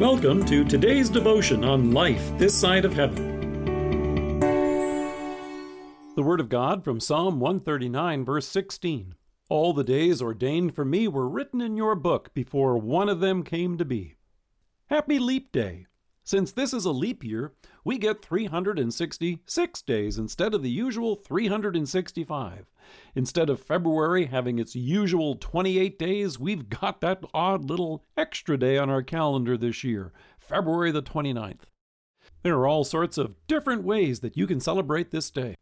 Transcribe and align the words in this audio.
Welcome 0.00 0.46
to 0.46 0.64
today's 0.64 1.10
devotion 1.10 1.62
on 1.62 1.90
life 1.90 2.32
this 2.38 2.58
side 2.58 2.86
of 2.86 2.94
heaven. 2.94 4.40
The 6.16 6.22
Word 6.22 6.40
of 6.40 6.48
God 6.48 6.82
from 6.82 7.00
Psalm 7.00 7.38
139, 7.38 8.24
verse 8.24 8.48
16. 8.48 9.14
All 9.50 9.74
the 9.74 9.84
days 9.84 10.22
ordained 10.22 10.74
for 10.74 10.86
me 10.86 11.06
were 11.06 11.28
written 11.28 11.60
in 11.60 11.76
your 11.76 11.94
book 11.94 12.32
before 12.32 12.78
one 12.78 13.10
of 13.10 13.20
them 13.20 13.42
came 13.42 13.76
to 13.76 13.84
be. 13.84 14.14
Happy 14.86 15.18
Leap 15.18 15.52
Day! 15.52 15.84
Since 16.24 16.52
this 16.52 16.72
is 16.72 16.84
a 16.84 16.92
leap 16.92 17.24
year, 17.24 17.54
we 17.84 17.98
get 17.98 18.22
366 18.22 19.82
days 19.82 20.18
instead 20.18 20.54
of 20.54 20.62
the 20.62 20.70
usual 20.70 21.16
365. 21.16 22.66
Instead 23.14 23.50
of 23.50 23.62
February 23.62 24.26
having 24.26 24.58
its 24.58 24.76
usual 24.76 25.36
28 25.36 25.98
days, 25.98 26.38
we've 26.38 26.68
got 26.68 27.00
that 27.00 27.24
odd 27.32 27.64
little 27.64 28.04
extra 28.16 28.56
day 28.56 28.76
on 28.78 28.90
our 28.90 29.02
calendar 29.02 29.56
this 29.56 29.82
year, 29.82 30.12
February 30.38 30.92
the 30.92 31.02
29th. 31.02 31.62
There 32.42 32.56
are 32.56 32.66
all 32.66 32.84
sorts 32.84 33.18
of 33.18 33.36
different 33.46 33.82
ways 33.82 34.20
that 34.20 34.36
you 34.36 34.46
can 34.46 34.60
celebrate 34.60 35.10
this 35.10 35.30
day. 35.30 35.56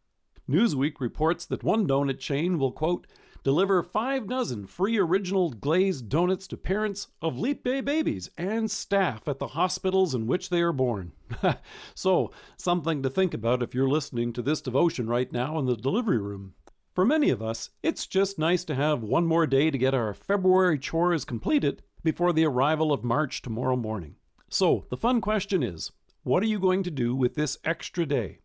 Newsweek 0.49 0.99
reports 0.99 1.45
that 1.47 1.63
one 1.63 1.87
donut 1.87 2.19
chain 2.19 2.59
will, 2.59 2.73
quote, 2.73 3.07
deliver 3.45 3.83
five 3.83 4.27
dozen 4.27 4.67
free 4.67 4.99
original 4.99 5.51
glazed 5.51 6.09
donuts 6.09 6.47
to 6.47 6.57
parents 6.57 7.09
of 7.21 7.39
Leap 7.39 7.63
Day 7.65 7.81
babies 7.81 8.31
and 8.39 8.71
staff 8.71 9.29
at 9.29 9.39
the 9.39 9.49
hospitals 9.49 10.15
in 10.15 10.27
which 10.27 10.49
they 10.49 10.63
are 10.63 10.73
born. 10.73 11.13
so, 11.95 12.31
something 12.57 13.03
to 13.03 13.11
think 13.11 13.35
about 13.35 13.63
if 13.63 13.75
you're 13.75 13.89
listening 13.89 14.33
to 14.33 14.43
this 14.43 14.61
devotion 14.61 15.07
right 15.07 15.31
now 15.31 15.59
in 15.59 15.67
the 15.67 15.77
delivery 15.77 16.19
room. 16.19 16.55
For 16.95 17.05
many 17.05 17.31
of 17.31 17.43
us, 17.43 17.71
it's 17.83 18.07
just 18.07 18.39
nice 18.39 18.65
to 18.65 18.75
have 18.75 19.03
one 19.03 19.27
more 19.27 19.47
day 19.47 19.71
to 19.71 19.79
get 19.79 19.95
our 19.95 20.15
February 20.15 20.79
chores 20.79 21.25
completed 21.25 21.83
before 22.03 22.33
the 22.33 22.47
arrival 22.47 22.93
of 22.93 23.05
March 23.05 23.43
tomorrow 23.43 23.77
morning. 23.77 24.17
So, 24.49 24.87
the 24.89 24.97
fun 24.97 25.21
question 25.21 25.63
is 25.63 25.93
what 26.23 26.43
are 26.43 26.47
you 26.47 26.59
going 26.59 26.83
to 26.83 26.91
do 26.91 27.15
with 27.15 27.35
this 27.35 27.59
extra 27.65 28.05
day? 28.05 28.39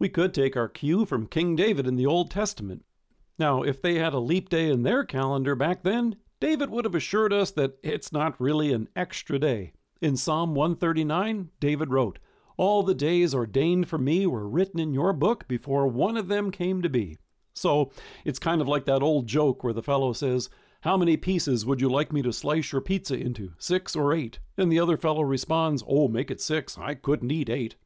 We 0.00 0.08
could 0.08 0.34
take 0.34 0.56
our 0.56 0.68
cue 0.68 1.06
from 1.06 1.28
King 1.28 1.54
David 1.54 1.86
in 1.86 1.94
the 1.94 2.06
Old 2.06 2.32
Testament 2.32 2.82
now, 3.40 3.62
if 3.62 3.80
they 3.80 3.94
had 3.94 4.12
a 4.12 4.18
leap 4.18 4.50
day 4.50 4.68
in 4.68 4.82
their 4.82 5.02
calendar 5.02 5.54
back 5.54 5.82
then, 5.82 6.16
David 6.40 6.68
would 6.68 6.84
have 6.84 6.94
assured 6.94 7.32
us 7.32 7.50
that 7.52 7.78
it's 7.82 8.12
not 8.12 8.38
really 8.38 8.70
an 8.70 8.88
extra 8.94 9.38
day. 9.38 9.72
In 10.02 10.18
Psalm 10.18 10.54
139, 10.54 11.48
David 11.58 11.90
wrote, 11.90 12.18
All 12.58 12.82
the 12.82 12.94
days 12.94 13.34
ordained 13.34 13.88
for 13.88 13.96
me 13.96 14.26
were 14.26 14.46
written 14.46 14.78
in 14.78 14.92
your 14.92 15.14
book 15.14 15.48
before 15.48 15.86
one 15.86 16.18
of 16.18 16.28
them 16.28 16.50
came 16.50 16.82
to 16.82 16.90
be. 16.90 17.16
So 17.54 17.92
it's 18.26 18.38
kind 18.38 18.60
of 18.60 18.68
like 18.68 18.84
that 18.84 19.02
old 19.02 19.26
joke 19.26 19.64
where 19.64 19.72
the 19.72 19.82
fellow 19.82 20.12
says, 20.12 20.50
How 20.82 20.98
many 20.98 21.16
pieces 21.16 21.64
would 21.64 21.80
you 21.80 21.88
like 21.88 22.12
me 22.12 22.20
to 22.20 22.34
slice 22.34 22.72
your 22.72 22.82
pizza 22.82 23.16
into, 23.16 23.54
six 23.56 23.96
or 23.96 24.12
eight? 24.12 24.38
And 24.58 24.70
the 24.70 24.80
other 24.80 24.98
fellow 24.98 25.22
responds, 25.22 25.82
Oh, 25.88 26.08
make 26.08 26.30
it 26.30 26.42
six. 26.42 26.76
I 26.76 26.92
couldn't 26.94 27.32
eat 27.32 27.48
eight. 27.48 27.76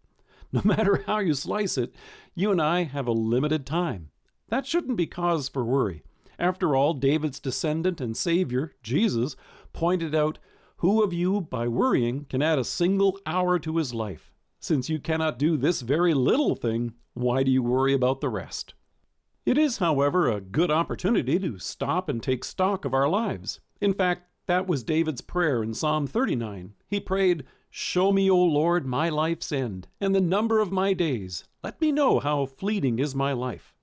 No 0.63 0.63
matter 0.63 1.03
how 1.05 1.19
you 1.19 1.35
slice 1.35 1.77
it, 1.77 1.97
you 2.37 2.53
and 2.53 2.63
I 2.63 2.85
have 2.85 3.09
a 3.09 3.13
limited 3.13 3.67
time. 3.67 4.11
That 4.51 4.65
shouldn't 4.65 4.97
be 4.97 5.09
cause 5.09 5.49
for 5.49 5.65
worry. 5.65 6.05
After 6.39 6.77
all, 6.77 6.95
David's 6.95 7.41
descendant 7.41 8.01
and 8.01 8.17
Savior, 8.17 8.73
Jesus, 8.81 9.35
pointed 9.73 10.15
out, 10.15 10.39
Who 10.77 11.03
of 11.03 11.13
you, 11.13 11.41
by 11.41 11.67
worrying, 11.67 12.27
can 12.27 12.41
add 12.41 12.61
a 12.61 12.65
single 12.65 13.19
hour 13.27 13.59
to 13.59 13.79
his 13.79 13.93
life? 13.93 14.31
Since 14.61 14.89
you 14.89 15.01
cannot 15.01 15.41
do 15.41 15.57
this 15.57 15.81
very 15.81 16.15
little 16.15 16.55
thing, 16.55 16.93
why 17.15 17.43
do 17.43 17.51
you 17.51 17.63
worry 17.63 17.93
about 17.93 18.21
the 18.21 18.29
rest? 18.29 18.75
It 19.45 19.59
is, 19.59 19.79
however, 19.79 20.31
a 20.31 20.41
good 20.41 20.71
opportunity 20.71 21.37
to 21.41 21.59
stop 21.59 22.09
and 22.09 22.23
take 22.23 22.45
stock 22.45 22.85
of 22.85 22.95
our 22.95 23.09
lives. 23.09 23.59
In 23.81 23.93
fact, 23.93 24.29
that 24.47 24.69
was 24.69 24.85
David's 24.85 25.21
prayer 25.21 25.65
in 25.65 25.75
Psalm 25.75 26.07
39. 26.07 26.75
He 26.87 27.01
prayed, 27.01 27.43
Show 27.77 28.13
me, 28.13 28.31
O 28.31 28.37
Lord, 28.37 28.87
my 28.87 29.09
life's 29.09 29.51
end, 29.51 29.89
and 30.01 30.15
the 30.15 30.21
number 30.21 30.61
of 30.61 30.71
my 30.71 30.93
days. 30.93 31.43
Let 31.65 31.81
me 31.81 31.91
know 31.91 32.21
how 32.21 32.47
fleeting 32.47 33.01
is 33.01 33.17
my 33.17 33.33
life. 33.33 33.75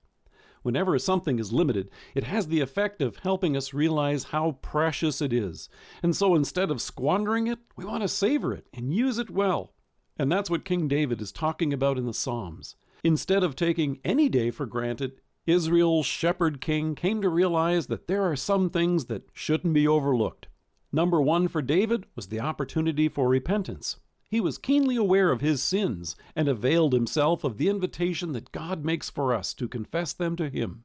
Whenever 0.62 0.98
something 0.98 1.38
is 1.38 1.52
limited, 1.52 1.90
it 2.14 2.24
has 2.24 2.48
the 2.48 2.62
effect 2.62 3.02
of 3.02 3.18
helping 3.18 3.54
us 3.54 3.74
realize 3.74 4.24
how 4.24 4.52
precious 4.62 5.20
it 5.20 5.30
is. 5.30 5.68
And 6.02 6.16
so 6.16 6.34
instead 6.34 6.70
of 6.70 6.80
squandering 6.80 7.48
it, 7.48 7.58
we 7.76 7.84
want 7.84 8.00
to 8.00 8.08
savor 8.08 8.54
it 8.54 8.66
and 8.72 8.94
use 8.94 9.18
it 9.18 9.28
well. 9.28 9.74
And 10.16 10.32
that's 10.32 10.48
what 10.48 10.64
King 10.64 10.88
David 10.88 11.20
is 11.20 11.30
talking 11.30 11.74
about 11.74 11.98
in 11.98 12.06
the 12.06 12.14
Psalms. 12.14 12.76
Instead 13.04 13.44
of 13.44 13.54
taking 13.54 14.00
any 14.02 14.30
day 14.30 14.50
for 14.50 14.64
granted, 14.64 15.20
Israel's 15.44 16.06
shepherd 16.06 16.62
king 16.62 16.94
came 16.94 17.20
to 17.20 17.28
realize 17.28 17.88
that 17.88 18.08
there 18.08 18.22
are 18.22 18.36
some 18.36 18.70
things 18.70 19.04
that 19.06 19.28
shouldn't 19.34 19.74
be 19.74 19.86
overlooked. 19.86 20.46
Number 20.92 21.20
one 21.20 21.48
for 21.48 21.62
David 21.62 22.06
was 22.14 22.28
the 22.28 22.40
opportunity 22.40 23.08
for 23.08 23.28
repentance. 23.28 23.96
He 24.28 24.40
was 24.40 24.58
keenly 24.58 24.96
aware 24.96 25.30
of 25.30 25.40
his 25.40 25.62
sins 25.62 26.16
and 26.36 26.48
availed 26.48 26.92
himself 26.92 27.44
of 27.44 27.56
the 27.56 27.68
invitation 27.68 28.32
that 28.32 28.52
God 28.52 28.84
makes 28.84 29.08
for 29.08 29.34
us 29.34 29.54
to 29.54 29.68
confess 29.68 30.12
them 30.12 30.36
to 30.36 30.48
Him. 30.48 30.84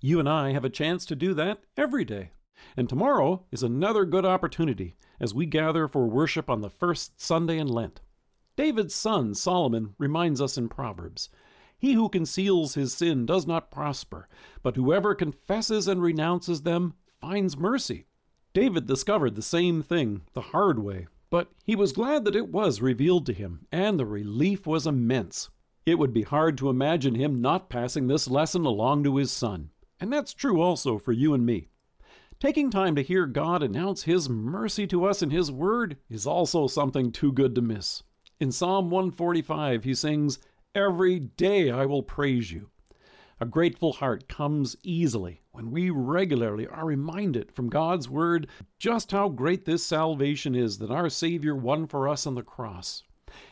You 0.00 0.20
and 0.20 0.28
I 0.28 0.52
have 0.52 0.64
a 0.64 0.70
chance 0.70 1.04
to 1.06 1.16
do 1.16 1.34
that 1.34 1.60
every 1.76 2.04
day. 2.04 2.30
And 2.76 2.88
tomorrow 2.88 3.46
is 3.50 3.62
another 3.62 4.04
good 4.04 4.24
opportunity 4.24 4.96
as 5.20 5.34
we 5.34 5.46
gather 5.46 5.88
for 5.88 6.06
worship 6.06 6.48
on 6.48 6.60
the 6.60 6.70
first 6.70 7.20
Sunday 7.20 7.58
in 7.58 7.66
Lent. 7.68 8.00
David's 8.56 8.94
son, 8.94 9.34
Solomon, 9.34 9.94
reminds 9.98 10.40
us 10.40 10.56
in 10.56 10.68
Proverbs 10.68 11.28
He 11.78 11.92
who 11.92 12.08
conceals 12.08 12.74
his 12.74 12.92
sin 12.94 13.26
does 13.26 13.46
not 13.46 13.70
prosper, 13.70 14.28
but 14.62 14.76
whoever 14.76 15.14
confesses 15.14 15.86
and 15.86 16.02
renounces 16.02 16.62
them 16.62 16.94
finds 17.20 17.56
mercy. 17.56 18.06
David 18.54 18.86
discovered 18.86 19.34
the 19.34 19.42
same 19.42 19.82
thing 19.82 20.22
the 20.34 20.40
hard 20.40 20.78
way 20.78 21.06
but 21.30 21.50
he 21.64 21.76
was 21.76 21.92
glad 21.92 22.24
that 22.24 22.36
it 22.36 22.48
was 22.48 22.80
revealed 22.80 23.26
to 23.26 23.32
him, 23.32 23.66
and 23.70 23.98
the 23.98 24.06
relief 24.06 24.66
was 24.66 24.86
immense. 24.86 25.50
It 25.84 25.98
would 25.98 26.12
be 26.12 26.22
hard 26.22 26.56
to 26.58 26.70
imagine 26.70 27.14
him 27.14 27.40
not 27.40 27.70
passing 27.70 28.06
this 28.06 28.28
lesson 28.28 28.64
along 28.64 29.04
to 29.04 29.16
his 29.16 29.30
son. 29.30 29.70
And 30.00 30.12
that's 30.12 30.32
true 30.32 30.62
also 30.62 30.98
for 30.98 31.12
you 31.12 31.34
and 31.34 31.44
me. 31.44 31.68
Taking 32.40 32.70
time 32.70 32.94
to 32.94 33.02
hear 33.02 33.26
God 33.26 33.64
announce 33.64 34.04
His 34.04 34.28
mercy 34.28 34.86
to 34.86 35.04
us 35.04 35.22
in 35.22 35.30
His 35.30 35.50
Word 35.50 35.96
is 36.08 36.24
also 36.24 36.68
something 36.68 37.10
too 37.10 37.32
good 37.32 37.56
to 37.56 37.60
miss. 37.60 38.04
In 38.38 38.52
Psalm 38.52 38.90
145, 38.90 39.82
he 39.82 39.92
sings, 39.92 40.38
Every 40.72 41.18
day 41.18 41.72
I 41.72 41.84
will 41.84 42.04
praise 42.04 42.52
you. 42.52 42.70
A 43.40 43.46
grateful 43.46 43.92
heart 43.92 44.28
comes 44.28 44.76
easily 44.82 45.42
when 45.52 45.70
we 45.70 45.90
regularly 45.90 46.66
are 46.66 46.84
reminded 46.84 47.52
from 47.52 47.68
God's 47.68 48.08
Word 48.08 48.48
just 48.80 49.12
how 49.12 49.28
great 49.28 49.64
this 49.64 49.86
salvation 49.86 50.56
is 50.56 50.78
that 50.78 50.90
our 50.90 51.08
Savior 51.08 51.54
won 51.54 51.86
for 51.86 52.08
us 52.08 52.26
on 52.26 52.34
the 52.34 52.42
cross. 52.42 53.04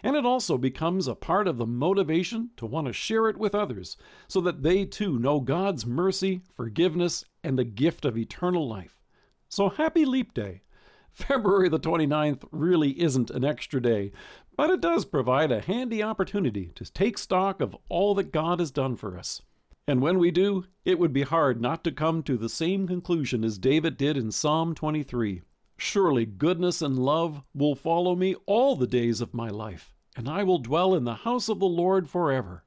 And 0.02 0.16
it 0.16 0.26
also 0.26 0.58
becomes 0.58 1.06
a 1.06 1.14
part 1.14 1.46
of 1.46 1.56
the 1.56 1.68
motivation 1.68 2.50
to 2.56 2.66
want 2.66 2.88
to 2.88 2.92
share 2.92 3.28
it 3.28 3.36
with 3.36 3.54
others 3.54 3.96
so 4.26 4.40
that 4.40 4.64
they 4.64 4.84
too 4.86 5.20
know 5.20 5.38
God's 5.38 5.86
mercy, 5.86 6.40
forgiveness, 6.56 7.24
and 7.44 7.56
the 7.56 7.64
gift 7.64 8.04
of 8.04 8.18
eternal 8.18 8.68
life. 8.68 9.00
So 9.48 9.68
happy 9.68 10.04
Leap 10.04 10.34
Day! 10.34 10.62
February 11.12 11.68
the 11.68 11.78
29th 11.78 12.42
really 12.50 13.00
isn't 13.00 13.30
an 13.30 13.44
extra 13.44 13.80
day, 13.80 14.10
but 14.56 14.68
it 14.68 14.80
does 14.80 15.04
provide 15.04 15.52
a 15.52 15.60
handy 15.60 16.02
opportunity 16.02 16.72
to 16.74 16.92
take 16.92 17.16
stock 17.18 17.60
of 17.60 17.76
all 17.88 18.16
that 18.16 18.32
God 18.32 18.58
has 18.58 18.72
done 18.72 18.96
for 18.96 19.16
us. 19.16 19.42
And 19.88 20.02
when 20.02 20.18
we 20.18 20.30
do, 20.30 20.64
it 20.84 20.98
would 20.98 21.12
be 21.12 21.22
hard 21.22 21.60
not 21.60 21.84
to 21.84 21.92
come 21.92 22.22
to 22.24 22.36
the 22.36 22.48
same 22.48 22.88
conclusion 22.88 23.44
as 23.44 23.58
David 23.58 23.96
did 23.96 24.16
in 24.16 24.32
Psalm 24.32 24.74
23 24.74 25.42
Surely 25.78 26.24
goodness 26.24 26.80
and 26.80 26.98
love 26.98 27.42
will 27.54 27.74
follow 27.74 28.16
me 28.16 28.34
all 28.46 28.76
the 28.76 28.86
days 28.86 29.20
of 29.20 29.34
my 29.34 29.48
life, 29.48 29.94
and 30.16 30.28
I 30.28 30.42
will 30.42 30.58
dwell 30.58 30.94
in 30.94 31.04
the 31.04 31.14
house 31.14 31.48
of 31.48 31.60
the 31.60 31.66
Lord 31.66 32.08
forever. 32.08 32.64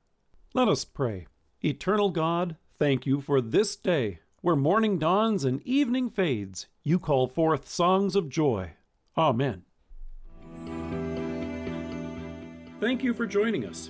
Let 0.54 0.68
us 0.68 0.86
pray. 0.86 1.28
Eternal 1.64 2.12
God, 2.12 2.56
thank 2.72 3.06
you 3.06 3.20
for 3.20 3.42
this 3.42 3.76
day, 3.76 4.20
where 4.42 4.56
morning 4.56 5.00
dawns 5.00 5.44
and 5.44 5.62
evening 5.64 6.10
fades. 6.10 6.68
You 6.84 7.00
call 7.00 7.28
forth 7.28 7.68
songs 7.68 8.16
of 8.16 8.30
joy. 8.30 8.74
Amen. 9.18 9.64
Thank 12.80 13.04
you 13.04 13.14
for 13.14 13.26
joining 13.26 13.66
us. 13.66 13.90